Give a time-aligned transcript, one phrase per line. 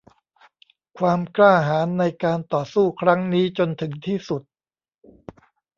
[0.97, 4.41] ความกล้าหาญในการต่อสู้ครั้งนี้จนถึงที่สุด